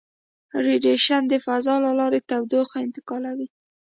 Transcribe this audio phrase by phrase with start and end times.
[0.65, 3.47] ریډیشن د فضا له لارې تودوخه انتقالوي.